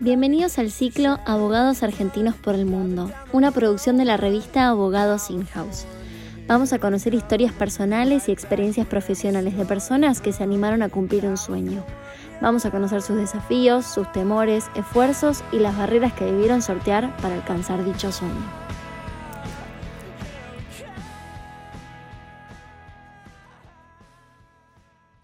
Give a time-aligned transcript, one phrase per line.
[0.00, 5.86] Bienvenidos al ciclo Abogados Argentinos por el Mundo, una producción de la revista Abogados In-House.
[6.48, 11.26] Vamos a conocer historias personales y experiencias profesionales de personas que se animaron a cumplir
[11.26, 11.84] un sueño.
[12.40, 17.36] Vamos a conocer sus desafíos, sus temores, esfuerzos y las barreras que debieron sortear para
[17.36, 18.64] alcanzar dicho sueño.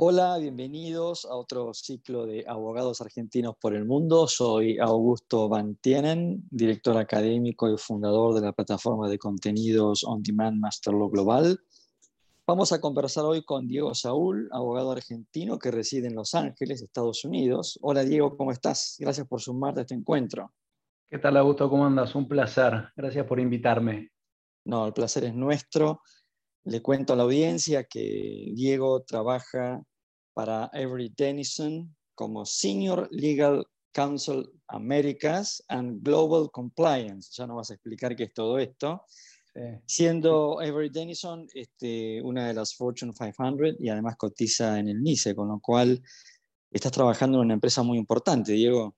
[0.03, 4.27] Hola, bienvenidos a otro ciclo de Abogados Argentinos por el Mundo.
[4.29, 10.59] Soy Augusto Van Tienen, director académico y fundador de la plataforma de contenidos On Demand
[10.59, 11.61] Masterlaw Global.
[12.47, 17.25] Vamos a conversar hoy con Diego Saúl, abogado argentino que reside en Los Ángeles, Estados
[17.25, 17.79] Unidos.
[17.83, 18.97] Hola Diego, ¿cómo estás?
[18.99, 20.53] Gracias por sumarte a este encuentro.
[21.09, 21.71] ¿Qué tal Augusto?
[21.71, 22.15] ¿Cómo andas?
[22.15, 22.89] Un placer.
[22.97, 24.11] Gracias por invitarme.
[24.65, 26.03] No, el placer es nuestro.
[26.65, 29.83] Le cuento a la audiencia que Diego trabaja
[30.35, 37.31] para Avery Dennison como Senior Legal Counsel Americas and Global Compliance.
[37.37, 39.05] Ya no vas a explicar qué es todo esto.
[39.87, 45.35] Siendo Avery Dennison este, una de las Fortune 500 y además cotiza en el NICE,
[45.35, 46.01] con lo cual
[46.71, 48.95] estás trabajando en una empresa muy importante, Diego.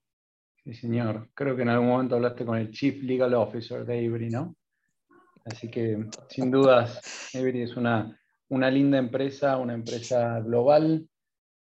[0.65, 1.31] Sí, señor.
[1.35, 4.55] Creo que en algún momento hablaste con el Chief Legal Officer de Avery, ¿no?
[5.45, 7.01] Así que, sin dudas,
[7.35, 8.17] Avery es una,
[8.49, 11.09] una linda empresa, una empresa global,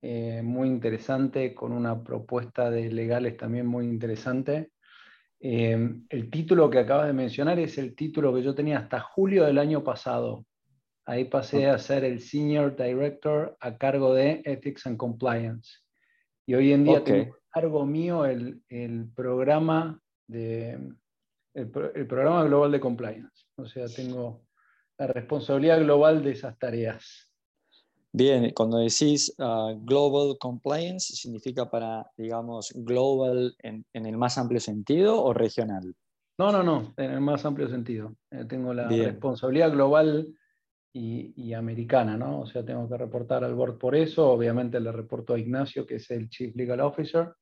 [0.03, 4.73] eh, muy interesante, con una propuesta de legales también muy interesante.
[5.45, 5.77] Eh,
[6.09, 9.59] el título que acabas de mencionar es el título que yo tenía hasta julio del
[9.59, 10.47] año pasado.
[11.05, 15.81] Ahí pasé a ser el Senior Director a cargo de Ethics and Compliance.
[16.47, 20.75] Y hoy en día tengo a cargo mío el, el programa de,
[21.55, 23.47] el, el, programa global de compliance.
[23.57, 24.47] O sea, tengo
[24.97, 27.32] la responsabilidad global de esas tareas.
[28.14, 34.61] Bien, cuando decís uh, global compliance, ¿significa para, digamos, global en, en, el más amplio
[34.61, 35.95] sentido o regional?
[36.39, 38.14] No, no, no, en el más amplio sentido.
[38.30, 39.05] Eh, tengo la Bien.
[39.05, 40.28] responsabilidad global
[40.92, 42.40] y, y, americana, ¿no?
[42.40, 44.30] O sea, tengo que reportar al board por eso.
[44.30, 47.33] Obviamente le reporto a Ignacio, que es el Chief Legal Officer,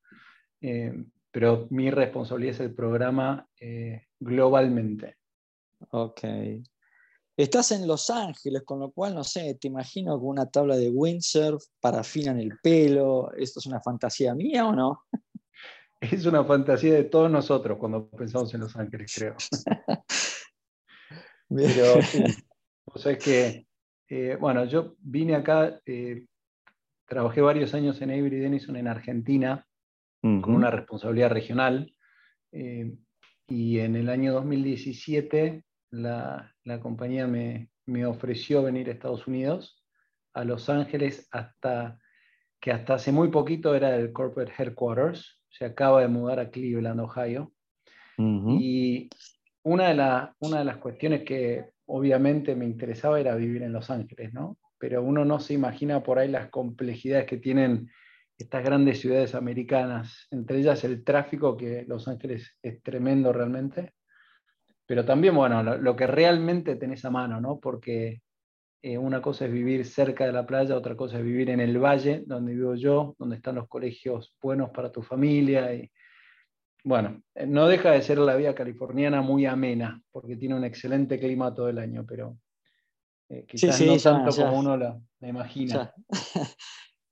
[0.61, 5.17] eh, pero mi responsabilidad es el programa eh, globalmente.
[5.91, 6.21] Ok.
[7.41, 10.91] Estás en Los Ángeles, con lo cual, no sé, te imagino con una tabla de
[10.91, 13.33] windsurf, parafina en el pelo.
[13.35, 15.05] ¿Esto es una fantasía mía o no?
[16.03, 19.37] Es una fantasía de todos nosotros cuando pensamos en Los Ángeles, creo.
[21.49, 22.25] Pero sí,
[22.85, 23.67] o sea, es que,
[24.09, 26.25] eh, bueno, yo vine acá, eh,
[27.07, 29.67] trabajé varios años en Avery Dennison en Argentina,
[30.23, 30.41] uh -huh.
[30.41, 31.95] con una responsabilidad regional,
[32.53, 32.95] eh,
[33.47, 39.83] y en el año 2017 la, la compañía me, me, ofreció venir a Estados Unidos,
[40.33, 41.99] a Los Ángeles, hasta
[42.61, 47.01] que hasta hace muy poquito era el corporate headquarters, se acaba de mudar a Cleveland,
[47.01, 47.53] Ohio.
[48.19, 48.59] Uh -huh.
[48.61, 49.11] Y
[49.63, 53.91] una de, la, una de las cuestiones que obviamente me interesaba era vivir en Los
[53.91, 54.59] Ángeles, ¿no?
[54.79, 57.91] Pero uno no se imagina por ahí las complejidades que tienen
[58.39, 63.93] estas grandes ciudades americanas, entre ellas el tráfico, que Los Ángeles es tremendo realmente,
[64.91, 67.61] pero también, bueno, lo, lo, que realmente tenés a mano, ¿no?
[67.61, 68.23] Porque
[68.83, 71.79] eh, una cosa es vivir cerca de la playa, otra cosa es vivir en el
[71.79, 75.73] valle, donde vivo yo, donde están los colegios buenos para tu familia.
[75.73, 75.89] Y,
[76.83, 81.21] bueno, eh, no deja de ser la vida californiana muy amena, porque tiene un excelente
[81.21, 82.37] clima todo el año, pero
[83.29, 85.73] eh, quizás sí, sí, no ya, tanto ya, como uno la, la imagina.
[85.73, 85.95] Ya.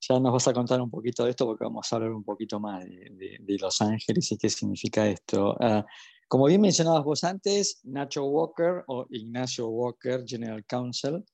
[0.00, 0.18] ya.
[0.18, 2.84] nos vas a contar un poquito de esto, porque vamos a hablar un poquito más
[2.84, 5.54] de, de, de Los Ángeles y qué significa esto.
[5.60, 5.84] Uh,
[6.28, 11.24] como bien mencionabas vos antes, Nacho Walker o Ignacio Walker, General Counsel,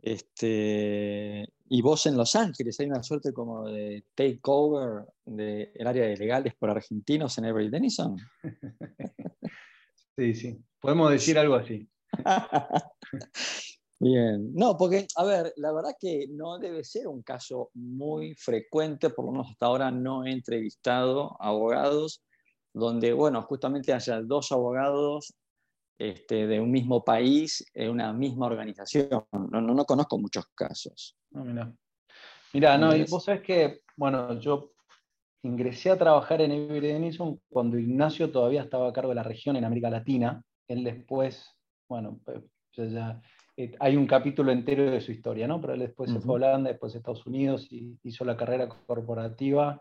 [0.00, 6.06] este, y vos en Los Ángeles, hay una suerte como de takeover del de área
[6.06, 8.16] de legales por argentinos en Every Denison.
[10.14, 11.88] Sí, sí, podemos decir algo así.
[13.98, 19.08] Bien, no, porque, a ver, la verdad que no debe ser un caso muy frecuente,
[19.08, 22.22] por lo menos hasta ahora no he entrevistado abogados
[22.72, 25.34] donde, bueno, justamente haya dos abogados
[25.98, 29.08] este, de un mismo país en una misma organización.
[29.32, 31.16] No, no, no conozco muchos casos.
[31.30, 31.72] No, mira.
[32.54, 34.72] Mira, no, y vos sabés que, bueno, yo
[35.42, 39.56] ingresé a trabajar en Avery Denison cuando Ignacio todavía estaba a cargo de la región
[39.56, 40.42] en América Latina.
[40.68, 41.46] Él después,
[41.88, 42.20] bueno,
[42.72, 43.22] ya, ya
[43.56, 45.60] eh, hay un capítulo entero de su historia, ¿no?
[45.60, 46.20] Pero él después uh -huh.
[46.20, 49.80] se fue a Holanda, después a Estados Unidos y hizo la carrera corporativa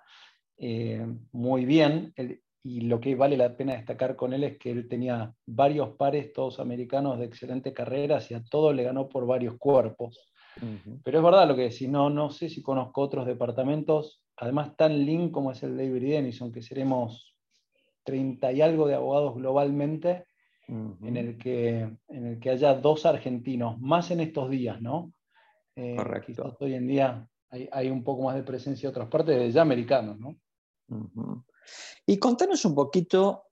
[0.57, 2.13] eh, muy bien.
[2.15, 5.95] Él, y lo que vale la pena destacar con él es que él tenía varios
[5.95, 10.31] pares, todos americanos de excelentes carreras, y a todos le ganó por varios cuerpos.
[11.03, 15.05] Pero es verdad lo que decís, no, no sé si conozco otros departamentos, además tan
[15.05, 17.35] lean como es el David Denison, que seremos
[18.03, 20.25] 30 y algo de abogados globalmente,
[20.67, 25.11] en, el que, en el que haya dos argentinos, más en estos días, ¿no?
[25.75, 26.57] Eh, Correcto.
[26.59, 30.17] Hoy en día hay, hay, un poco más de presencia de otras partes, ya americanos,
[30.17, 30.37] ¿no?
[32.05, 33.43] Y contanos un poquito,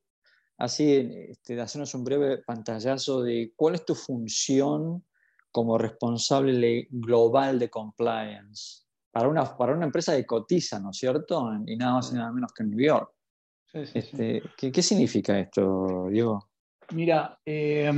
[0.58, 0.94] así,
[1.30, 5.06] este, hacernos un breve pantallazo de cuál es tu función
[5.52, 11.52] como responsable global de compliance para una, para una empresa de cotiza, ¿no es cierto?
[11.66, 13.12] Y nada más y nada menos que en New York.
[13.74, 16.50] este, ¿qué, ¿qué, significa esto, Diego?
[16.92, 17.92] Mira, eh,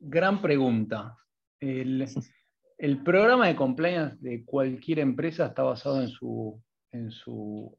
[0.00, 1.16] gran pregunta.
[1.60, 2.06] El,
[2.78, 7.76] el, programa de compliance de cualquier empresa está basado en su, en su,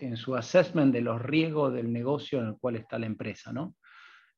[0.00, 3.74] en su assessment de los riesgos del negocio en el cual está la empresa, ¿no?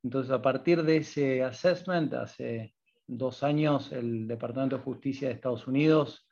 [0.03, 2.75] Entonces, a partir de ese assessment, hace
[3.06, 6.29] dos años el Departamento de Justicia de Estados Unidos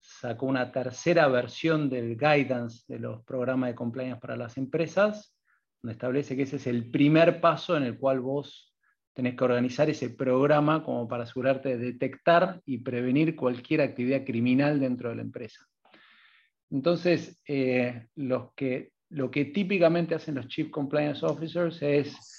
[0.00, 5.36] sacó una tercera versión del guidance de los programas de compliance para las empresas,
[5.82, 8.74] donde establece que ese es el primer paso en el cual vos
[9.12, 14.78] tenés que organizar ese programa como para asegurarte de detectar y prevenir cualquier actividad criminal
[14.78, 15.67] dentro de la empresa.
[16.70, 18.90] Entonces, eh, lo que
[19.54, 22.38] típicamente hacen los Chief Compliance Officers es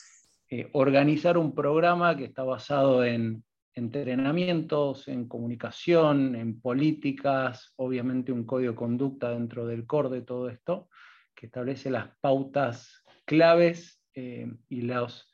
[0.51, 3.43] eh, organizar un programa que está basado en
[3.75, 10.49] entrenamientos, en comunicación, en políticas, obviamente un código de conducta dentro del core de todo
[10.49, 10.89] esto,
[11.35, 15.31] que establece las pautas claves eh, y los,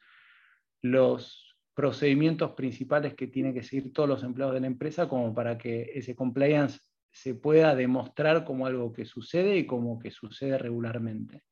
[0.81, 5.57] los procedimientos principales que tienen que seguir todos los empleados de la empresa como para
[5.57, 6.79] que ese compliance
[7.15, 11.43] se pueda demostrar como algo que sucede y como que sucede regularmente.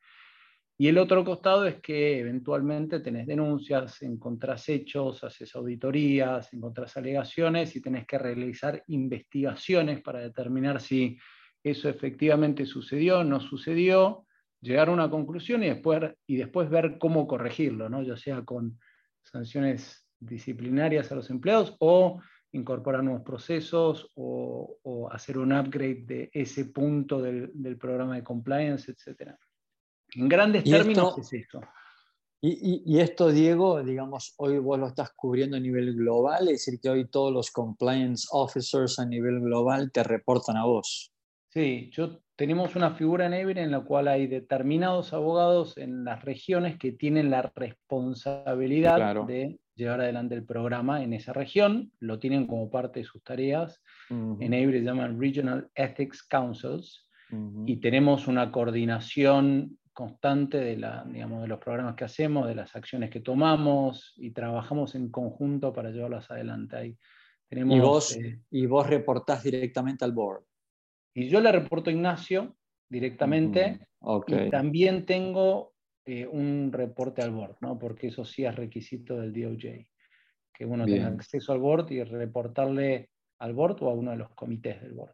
[0.78, 7.78] Y el otro costado es que eventualmente tenés denuncias, encontrás hechos, haces auditorías, encontrás alegaciones
[7.78, 11.18] y tenés que realizar investigaciones para determinar si
[11.64, 14.26] eso efectivamente sucedió no sucedió,
[14.60, 18.04] llegar a una conclusión y después, y después ver cómo corregirlo, ¿no?
[18.04, 18.78] ya sea con
[19.22, 22.22] sanciones disciplinarias a los empleados o
[22.54, 28.92] incorporar nuevos procesos o, hacer un upgrade de ese punto del, del programa de compliance,
[28.92, 29.34] etc.
[30.16, 31.62] En grandes términos es esto.
[32.46, 36.90] Y, esto, Diego, digamos, hoy vos lo estás cubriendo a nivel global, es decir, que
[36.90, 41.14] hoy todos los compliance officers a nivel global te reportan a vos.
[41.48, 46.22] Sí, yo tenemos una figura en Ebre en la cual hay determinados abogados en las
[46.26, 52.48] regiones que tienen la responsabilidad de llevar adelante el programa en esa región, lo tienen
[52.48, 53.82] como parte de sus tareas.
[54.10, 57.08] En Ebre se llaman Regional Ethics Councils
[57.66, 62.76] y tenemos una coordinación constante de, la, digamos, de los programas que hacemos, de las
[62.76, 66.76] acciones que tomamos y trabajamos en conjunto para llevarlas adelante.
[66.76, 66.98] Ahí
[67.48, 70.44] tenemos, ¿Y, vos, eh, ¿Y vos reportás directamente al board?
[71.14, 72.56] Y yo le reporto a Ignacio
[72.90, 73.88] directamente.
[74.28, 75.73] Y también tengo
[76.06, 77.80] eh, un reporte al board, ¿no?
[77.80, 79.88] porque eso sí es requisito del DOJ,
[80.54, 83.10] que uno tenga acceso al board y reportarle
[83.40, 85.14] al board o a uno de los comités del board.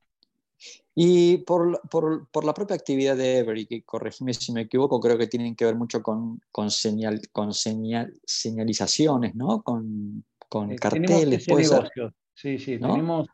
[0.95, 5.17] Y por, por, por, la propia actividad de Every, que corregime si me equivoco, creo
[5.17, 9.61] que tienen que ver mucho con, con, señal, con señal, señalizaciones, ¿no?
[9.61, 11.47] Con, con eh, carteles.
[11.47, 12.13] Negocio.
[12.33, 13.27] Sí, sí, tenemos...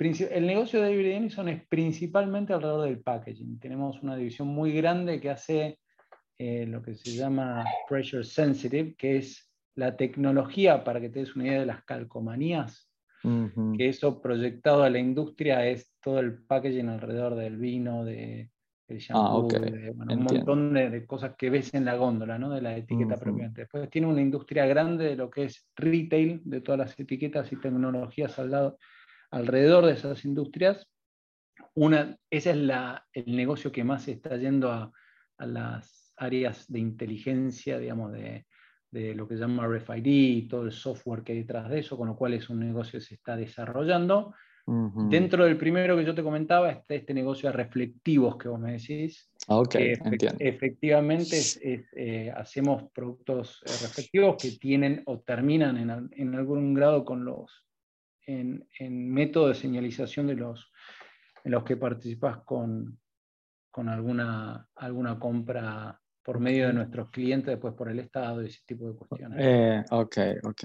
[0.00, 3.58] El negocio de Every Denison es principalmente alrededor del packaging.
[3.58, 5.80] Tenemos una división muy grande que hace
[6.38, 11.34] eh, lo que se llama pressure sensitive, que es la tecnología, para que te des
[11.34, 12.88] una idea de las calcomanías,
[13.76, 18.50] que eso proyectado a la industria es todo el packaging alrededor del vino, de,
[18.86, 19.48] del ah, shampoo,
[20.08, 22.50] un montón de, cosas que ves en la góndola, ¿no?
[22.50, 23.62] de la etiqueta propiamente.
[23.62, 27.56] Después tiene una industria grande de lo que es retail, de todas las etiquetas y
[27.56, 28.78] tecnologías al lado,
[29.32, 30.88] alrededor de esas industrias.
[31.74, 34.92] Una, ese es la, el negocio que más está yendo a,
[35.38, 38.46] a las áreas de inteligencia, digamos, de,
[38.90, 41.96] de lo que se llama RFID y todo el software que hay detrás de eso,
[41.96, 44.34] con lo cual es un negocio que se está desarrollando.
[45.08, 48.72] Dentro del primero que yo te comentaba está este negocio de reflectivos que vos me
[48.72, 49.30] decís.
[49.48, 49.94] Ah, okay,
[50.40, 57.24] efectivamente eh, hacemos productos eh, reflectivos que tienen o terminan en, en algún grado con
[57.24, 57.64] los
[58.26, 60.70] en, en método de señalización de los
[61.44, 62.98] en los que participas con,
[63.70, 65.98] con alguna, alguna compra
[66.28, 69.38] por medio de nuestros clientes, después por el Estado y ese tipo de cuestiones.
[69.40, 70.64] Eh, ok, ok.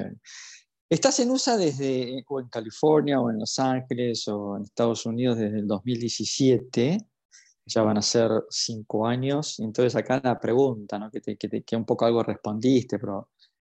[0.89, 5.37] ¿Estás en USA desde o en California o en Los Ángeles o en Estados Unidos
[5.37, 6.97] desde el 2017?
[7.65, 9.57] ya van a ser cinco años.
[9.61, 11.09] Entonces acá la pregunta, ¿no?
[11.09, 13.29] que, te, que, que un poco algo respondiste, pero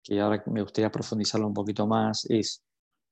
[0.03, 2.65] que ahora me gustaría profundizarlo un poquito más, es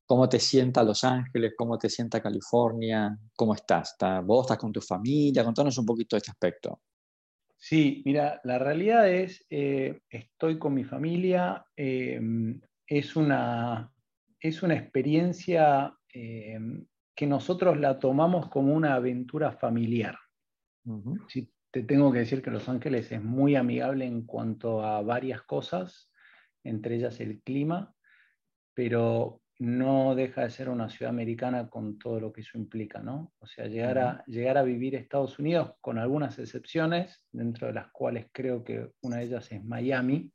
[0.07, 3.97] cómo te sienta Los Ángeles, cómo te sienta California, cómo estás.
[4.25, 5.45] ¿Vos estás con tu familia?
[5.45, 6.81] Contanos un poquito de este aspecto.
[7.65, 13.89] Sí, mira, la realidad es, eh, estoy con mi familia, em, es, una,
[14.41, 20.19] es una experiencia em, que nosotros la tomamos como una aventura familiar.
[21.71, 26.11] te tengo que decir que Los Ángeles es muy amigable en cuanto a varias cosas,
[26.65, 27.95] entre ellas el clima,
[28.75, 33.33] pero no deja de ser una ciudad americana con todo lo que eso implica, ¿no?
[33.39, 37.87] O sea, llegar, a, llegar a vivir Estados Unidos, con algunas excepciones, dentro de las
[37.93, 40.33] cuales creo que una de ellas es Miami,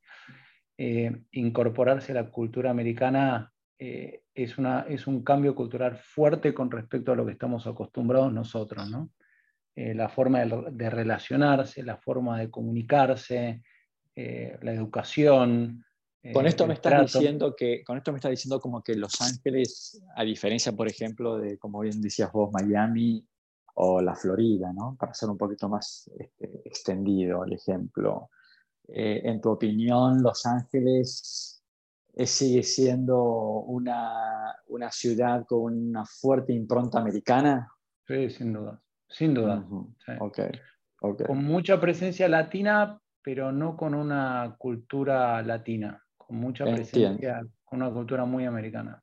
[0.77, 6.71] eh, incorporarse a la cultura americana eh, es, una, es un cambio cultural fuerte con
[6.71, 9.11] respecto a lo que estamos acostumbrados nosotros, ¿no?
[9.75, 13.61] Eh, la forma de, relacionarse, la forma de comunicarse,
[14.15, 15.85] la educación,
[16.33, 20.01] con esto me estás diciendo que, con esto me estás diciendo como que Los Ángeles,
[20.15, 23.25] a diferencia, por ejemplo, de como bien decías vos, Miami
[23.75, 24.95] o la Florida, ¿no?
[24.99, 28.29] Para ser un poquito más este, extendido el ejemplo.
[28.87, 31.63] Eh, en tu opinión, Los Ángeles
[32.25, 37.71] sigue siendo una, una, ciudad con una fuerte impronta americana?
[38.07, 39.63] Sí, sin duda, sin duda.
[40.19, 40.49] okay.
[40.99, 47.91] Con mucha presencia latina, pero no con una cultura latina con mucha presencia, con una
[47.91, 49.01] cultura muy americana.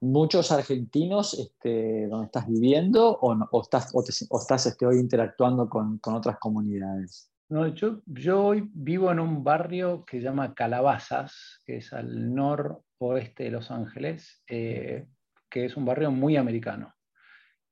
[0.00, 6.14] ¿Muchos argentinos este, donde estás viviendo o, estás, o, estás este, hoy interactuando con, con,
[6.14, 7.30] otras comunidades?
[7.48, 12.34] No, yo, yo hoy vivo en un barrio que se llama Calabazas, que es al
[12.34, 15.06] noroeste de Los Ángeles, eh,
[15.50, 16.94] que es un barrio muy americano.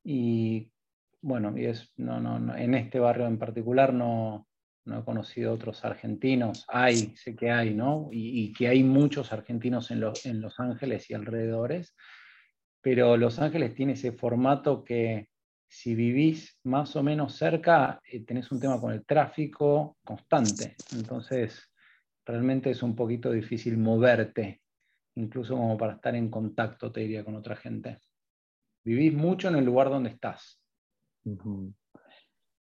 [0.03, 0.73] Y
[1.21, 4.49] bueno, y es, no, no, en este barrio en particular no,
[4.91, 8.09] no he conocido otros argentinos, hay, sé que hay, ¿no?
[8.11, 11.95] Y, que hay muchos argentinos en, en, Los Ángeles y alrededores,
[12.83, 15.29] pero Los Ángeles tiene ese formato que
[15.69, 21.71] si vivís más o menos cerca, eh, tenés un tema con el tráfico constante, entonces
[22.27, 24.61] realmente es un poquito difícil moverte,
[25.15, 28.01] incluso como para estar en contacto, te diría, con otra gente.
[28.85, 30.61] Vivís mucho en el lugar donde estás.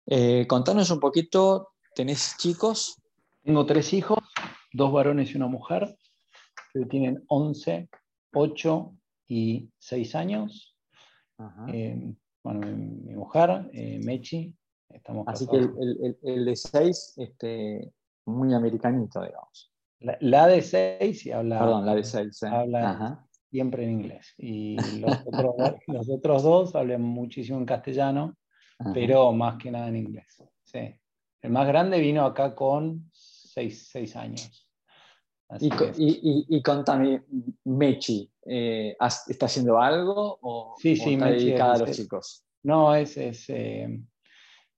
[0.06, 3.00] Eh, contanos un poquito ¿Tenés chicos?
[3.44, 4.18] Tengo tres hijos,
[4.72, 5.96] dos varones y una mujer,
[6.74, 7.88] que tienen 11,
[8.34, 8.94] 8
[9.28, 10.76] y 6 años.
[11.68, 14.56] Eh, bueno, mi, mujer, eh, Mechi,
[14.90, 17.94] estamos Así que el, de 6, este,
[18.26, 19.72] muy americanito, digamos.
[20.00, 24.34] La, de 6 habla, Perdón, la de 6, habla siempre en inglés.
[24.40, 28.36] Y los otros, los otros dos hablan muchísimo en castellano,
[28.96, 30.44] pero más que nada en inglés.
[30.64, 30.96] Sí.
[31.44, 34.66] El más grande vino acá con seis, años.
[35.60, 37.22] y, y, y, contame,
[37.66, 38.96] Mechi, eh,
[39.28, 42.46] ¿está haciendo algo o, sí, sí, está Mechi dedicada a los chicos?
[42.64, 44.02] No, es, es eh,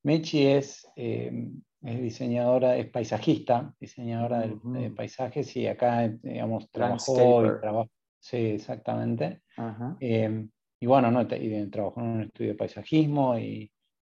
[0.01, 1.51] Mechi es, eh,
[1.84, 7.89] es, diseñadora, es paisajista, diseñadora de, paisajes y acá, digamos, trabajó y trabaja.
[8.19, 9.43] Sí, exactamente.
[10.00, 13.72] y bueno, no, trabajó en un estudio de paisajismo y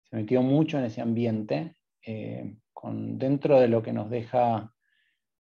[0.05, 1.75] se metió mucho en ese ambiente
[2.07, 4.73] eh, con, dentro de lo que nos deja,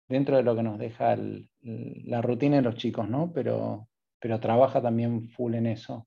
[0.06, 1.16] dentro de lo que nos deja
[1.62, 3.32] la rutina de los chicos, ¿no?
[3.32, 3.88] Pero,
[4.20, 6.06] pero trabaja también full en eso.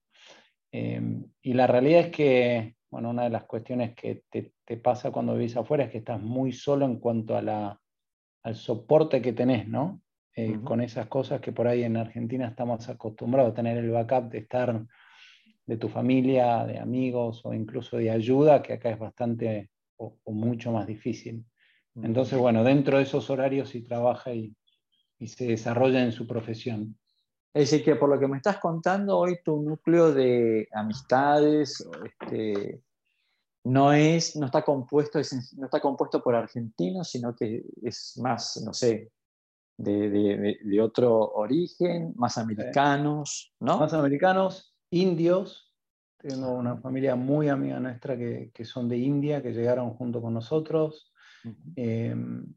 [0.70, 1.00] Eh,
[1.42, 5.56] y la realidad es que, bueno, una de las cuestiones que te, pasa cuando vivís
[5.56, 7.80] afuera es que estás muy solo en cuanto a la,
[8.44, 10.02] al soporte que tenés, ¿no?
[10.36, 14.30] Eh, con esas cosas que por ahí en Argentina estamos acostumbrados a tener el backup
[14.30, 14.84] de estar
[15.66, 20.72] de tu familia, de amigos o incluso de ayuda, que acá es bastante o, mucho
[20.72, 21.44] más difícil.
[21.96, 24.54] Entonces, bueno, dentro de esos horarios sí trabaja y,
[25.26, 26.98] se desarrolla en su profesión.
[27.54, 32.82] Es decir, que por lo que me estás contando hoy, tu núcleo de amistades este,
[33.64, 35.18] no, es, no, está compuesto,
[35.56, 39.12] no está compuesto por argentinos, sino que es más, no sé,
[39.78, 43.78] de, de otro origen, más americanos, ¿no?
[43.78, 45.73] Más americanos, indios,
[46.26, 50.32] tengo una familia muy amiga nuestra que, que son de India, que llegaron junto con
[50.32, 51.12] nosotros.
[51.76, 52.54] Em,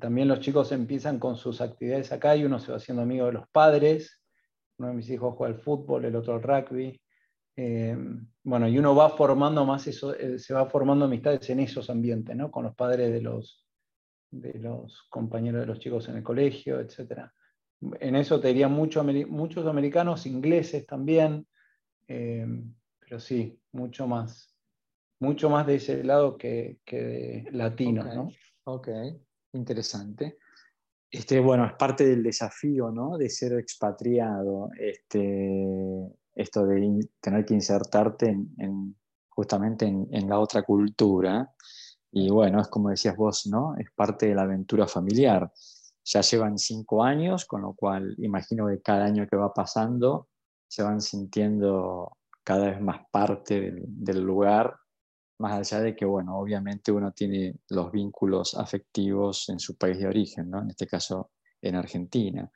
[0.00, 3.32] también los chicos empiezan con sus actividades acá y uno se va haciendo amigo de
[3.32, 4.20] los padres.
[4.78, 7.00] Uno de mis hijos juega al fútbol, el otro al rugby.
[7.54, 11.90] Em, bueno, y uno va formando más eso, eh, se va formando amistades en esos
[11.90, 12.50] ambientes, ¿no?
[12.50, 13.64] Con los padres de los,
[14.32, 17.30] de los compañeros de los chicos en el colegio, etc.
[18.00, 21.46] En eso te diría mucho, muchos americanos, ingleses también,
[22.08, 22.46] eh,
[22.98, 24.54] pero sí, mucho más,
[25.20, 28.02] mucho más de ese lado que, que latino.
[28.04, 28.28] ¿no?
[28.64, 28.88] ok,
[29.52, 30.38] interesante.
[31.10, 33.18] Este, bueno, es parte del desafío, ¿no?
[33.18, 38.96] De ser expatriado, este, esto de tener que insertarte en,
[39.28, 41.52] justamente en, en, la otra cultura.
[42.10, 43.76] Y bueno, es como decías vos, ¿no?
[43.76, 45.52] Es parte de la aventura familiar.
[46.04, 50.28] Ya llevan cinco años, con lo cual imagino que cada año que va pasando
[50.72, 54.74] se van sintiendo cada vez más parte del, del lugar
[55.38, 60.06] más allá de que, bueno, obviamente uno tiene los vínculos afectivos en su país de
[60.06, 60.62] origen, ¿no?
[60.62, 62.50] En este caso, en Argentina.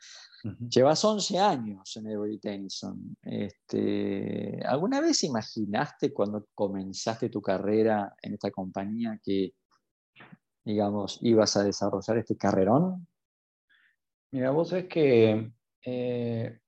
[0.70, 3.16] Llevas 11 años en Every Tennyson.
[3.22, 9.54] Este, ¿Alguna vez imaginaste cuando comenzaste tu carrera en esta compañía que,
[10.64, 13.06] digamos, ibas a desarrollar este carrerón?
[14.30, 15.50] Mira, vos es que
[15.84, 16.60] eh,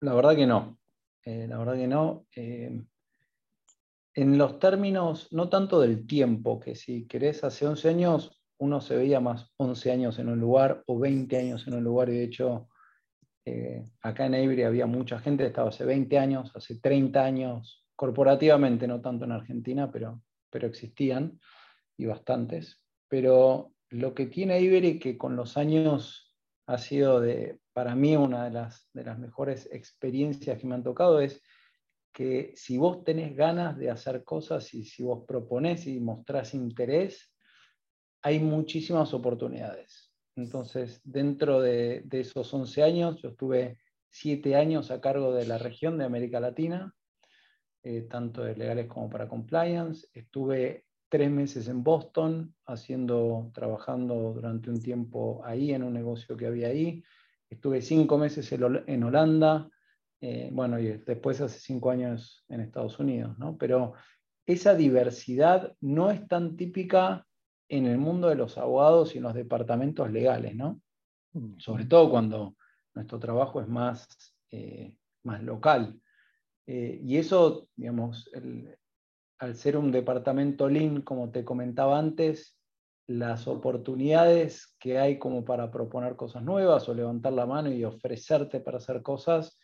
[0.00, 0.78] la verdad que no.
[1.24, 2.26] Eh, la verdad que no.
[2.34, 2.82] Eh,
[4.14, 8.96] en los términos, no tanto del tiempo, que si querés hace 11 años, uno se
[8.96, 12.24] veía más 11 años en un lugar o 20 años en un lugar, y de
[12.24, 12.68] hecho
[13.44, 18.88] eh, acá en Avery había mucha gente, estaba hace 20 años, hace 30 años, corporativamente,
[18.88, 21.38] no tanto en Argentina, pero, pero existían,
[21.96, 22.84] y bastantes.
[23.08, 26.27] Pero lo que tiene Avery que con los años
[26.68, 30.82] ha sido de, para mí una de las, de las mejores experiencias que me han
[30.82, 31.42] tocado es
[32.12, 37.34] que si vos tenés ganas de hacer cosas y si vos proponés y mostrás interés,
[38.20, 40.12] hay muchísimas oportunidades.
[40.36, 43.78] Entonces, dentro de, esos 11 años, yo estuve
[44.10, 46.94] 7 años a cargo de la región de América Latina,
[47.82, 50.06] eh, tanto de legales como para compliance.
[50.12, 56.46] Estuve tres meses en Boston, haciendo, trabajando durante un tiempo ahí en un negocio que
[56.46, 57.02] había ahí.
[57.48, 59.70] Estuve cinco meses en Holanda,
[60.20, 63.56] eh, bueno, y después hace cinco años en Estados Unidos, ¿no?
[63.56, 63.94] Pero
[64.46, 67.26] esa diversidad no es tan típica
[67.68, 70.80] en el mundo de los abogados y en los departamentos legales, ¿no?
[71.32, 71.58] Mm.
[71.58, 72.56] Sobre todo cuando
[72.94, 74.08] nuestro trabajo es más,
[74.50, 76.00] eh, más local.
[76.66, 78.30] Eh, y eso, digamos,
[79.38, 82.58] al ser un departamento lean, como te comentaba antes,
[83.06, 88.60] las oportunidades que hay como para proponer cosas nuevas o levantar la mano y ofrecerte
[88.60, 89.58] para hacer cosas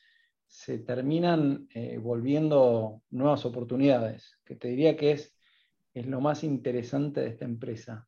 [0.47, 5.37] se terminan eh, volviendo nuevas oportunidades, que te diría que es,
[5.93, 8.07] es lo más interesante de esta empresa.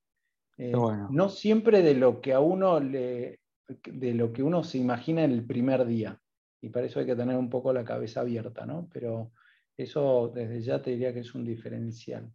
[0.56, 0.72] Eh,
[1.10, 5.32] no siempre de lo que a uno le, de lo que uno se imagina en
[5.32, 6.18] el primer día,
[6.62, 8.88] y para eso hay que tener un poco la cabeza abierta, ¿no?
[8.92, 9.32] Pero
[9.76, 12.32] eso desde ya te diría que es un diferencial.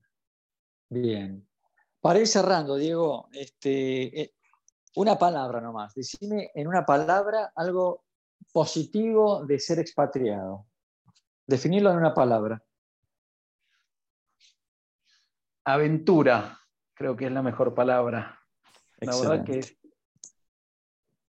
[0.89, 1.47] Bien.
[1.99, 4.33] Para ir cerrando, Diego, este, eh,
[4.95, 5.93] una palabra nomás.
[5.93, 8.05] Decime en una palabra algo
[8.51, 10.67] positivo de ser expatriado?
[11.45, 12.63] Definirlo en una palabra.
[15.63, 16.59] Aventura,
[16.93, 18.39] creo que es la mejor palabra.
[18.99, 19.61] La verdad que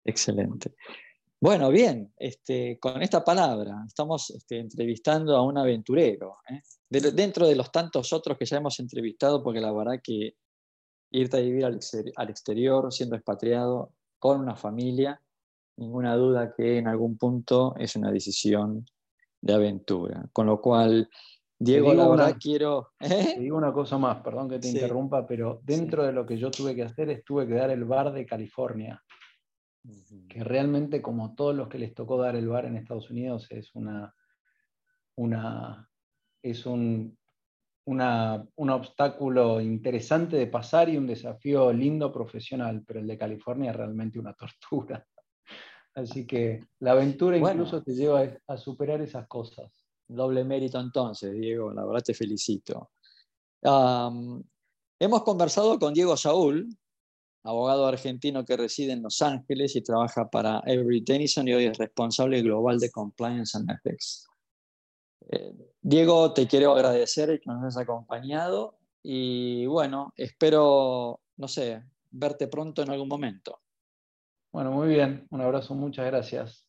[0.09, 0.75] Excelente.
[1.41, 6.61] Bueno, bien, este, con esta palabra estamos este, entrevistando a un aventurero, ¿eh?
[6.89, 10.35] dentro de los tantos otros que ya hemos entrevistado, porque la verdad que
[11.13, 15.23] irte a vivir al exterior siendo expatriado con una familia
[15.79, 18.85] ninguna duda que en algún punto es una decisión
[19.41, 20.29] de aventura.
[20.33, 21.09] Con lo cual,
[21.59, 22.91] Diego, la verdad quiero...
[23.01, 23.35] ¿eh?
[23.35, 26.51] Te digo una cosa más, perdón que te interrumpa, pero dentro de lo que yo
[26.51, 29.03] tuve que hacer es tuve que dar el bar de California,
[30.29, 33.75] que realmente como todos los que les tocó dar el bar en Estados Unidos es
[33.75, 34.15] una...
[35.17, 35.89] una
[36.41, 37.19] es un,
[37.89, 43.77] un obstáculo interesante de pasar y un desafío lindo profesional, pero el de California es
[43.77, 44.35] realmente una
[44.71, 45.07] tortura.
[45.95, 49.73] Así que la aventura incluso te lleva a superar esas cosas.
[50.07, 52.91] Doble mérito entonces, Diego, la verdad te felicito.
[53.63, 56.69] hemos conversado con Diego Saúl,
[57.43, 61.79] abogado argentino que reside en Los Ángeles y trabaja para Every Tennyson y hoy es
[61.79, 64.27] responsable global de Compliance and Ethics.
[65.31, 72.49] Eh, Diego, te quiero agradecer que nos hayas acompañado y bueno, espero, no sé, verte
[72.49, 73.61] pronto en algún momento.
[74.53, 75.27] Bueno, muy bien.
[75.31, 76.67] Un abrazo, muchas gracias.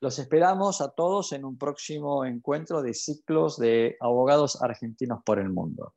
[0.00, 5.48] Los esperamos a todos en un próximo encuentro de ciclos de abogados argentinos por el
[5.48, 5.94] mundo.